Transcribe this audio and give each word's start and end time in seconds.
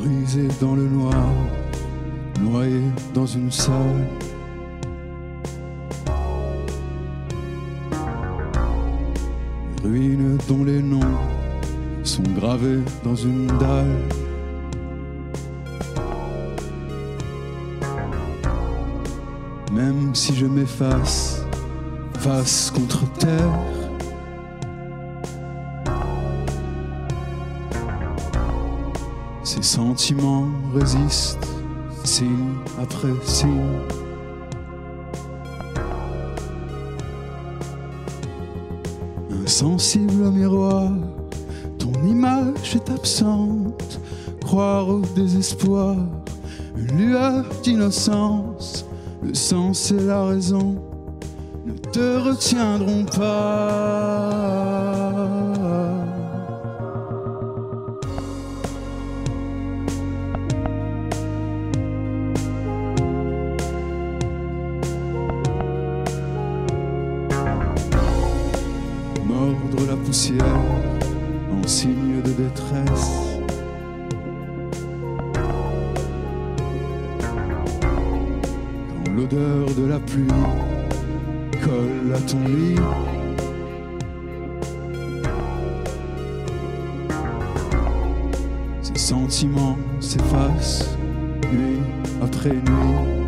brisé 0.00 0.48
dans 0.60 0.74
le 0.74 0.88
noir, 0.88 1.14
noyé 2.40 2.80
dans 3.12 3.26
une 3.26 3.50
salle. 3.50 4.06
Ruines 9.84 10.38
dont 10.48 10.64
les 10.64 10.82
noms 10.82 11.16
sont 12.02 12.22
gravés 12.38 12.80
dans 13.04 13.14
une 13.14 13.46
dalle. 13.46 14.00
Même 19.72 20.14
si 20.14 20.34
je 20.34 20.46
m'efface 20.46 21.44
face 22.18 22.70
contre 22.70 23.10
terre, 23.14 23.52
ces 29.50 29.62
sentiments 29.62 30.46
résistent, 30.72 31.48
signe 32.04 32.54
après 32.80 33.12
signe. 33.24 33.80
Insensible 39.42 40.22
au 40.22 40.30
miroir, 40.30 40.92
ton 41.80 41.92
image 42.06 42.76
est 42.76 42.90
absente. 42.90 43.98
Croire 44.40 44.88
au 44.88 45.00
désespoir, 45.16 45.96
une 46.76 46.96
lueur 46.96 47.44
d'innocence, 47.64 48.86
le 49.20 49.34
sens 49.34 49.90
et 49.90 49.98
la 49.98 50.26
raison 50.26 50.76
ne 51.66 51.72
te 51.72 52.18
retiendront 52.18 53.04
pas. 53.04 54.59
En 70.10 71.68
signe 71.68 72.20
de 72.24 72.30
détresse. 72.32 73.38
Quand 79.04 79.12
l'odeur 79.12 79.66
de 79.78 79.86
la 79.86 80.00
pluie 80.00 80.26
colle 81.62 82.12
à 82.12 82.18
ton 82.22 82.40
lit. 82.48 82.74
Ces 88.82 88.98
sentiments 88.98 89.78
s'effacent 90.00 90.96
nuit 91.52 91.78
après 92.20 92.50
nuit. 92.50 93.19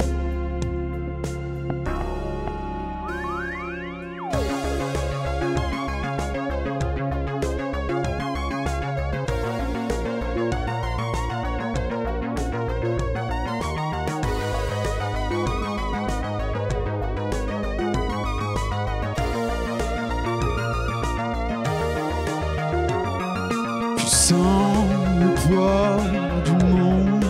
Tu 24.32 24.38
sens 24.38 24.86
le 25.20 25.28
poids 25.46 25.96
du 26.44 26.52
monde 26.64 27.24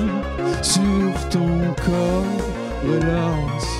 sur 0.62 1.28
ton 1.30 1.50
corps, 1.84 2.38
relâche. 2.86 3.74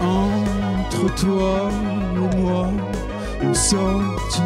Entre 0.00 1.14
toi 1.16 1.68
et 2.14 2.36
moi, 2.36 2.68
on 3.42 3.54
sortira. 3.54 4.44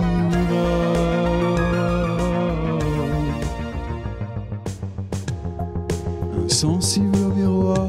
Insensible 6.47 7.19
au 7.27 7.35
miroir, 7.35 7.89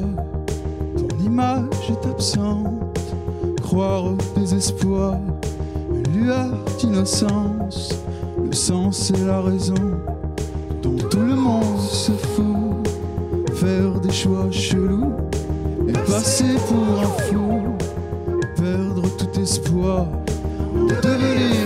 ton 0.97 1.17
image 1.23 1.91
est 1.91 2.05
absente. 2.09 2.99
Croire 3.61 4.03
au 4.03 4.17
désespoir, 4.37 5.15
lueur 6.13 6.49
d'innocence, 6.79 7.89
le 8.43 8.53
sens 8.53 9.11
et 9.11 9.25
la 9.25 9.41
raison 9.41 9.75
dont 10.81 10.97
tout 11.09 11.19
le 11.19 11.35
monde 11.35 11.79
se 11.79 12.11
fout. 12.11 12.87
Faire 13.55 13.99
des 13.99 14.11
choix 14.11 14.49
chelous 14.51 15.11
et 15.87 15.91
passer 15.91 16.55
pour 16.67 17.01
un 17.01 17.23
fou, 17.23 17.61
perdre 18.55 19.03
tout 19.17 19.39
espoir, 19.39 20.07
devenir 20.87 21.58